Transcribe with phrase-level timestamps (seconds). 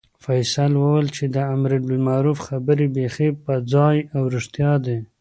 [0.23, 4.97] فیصل وویل چې د امربالمعروف خبرې بیخي په ځای او رښتیا دي.